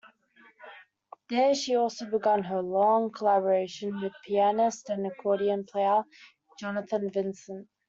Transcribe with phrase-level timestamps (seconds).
[1.29, 6.05] There she also began her long collaboration with pianist and accordion player
[6.59, 7.67] Jonathan Vincent.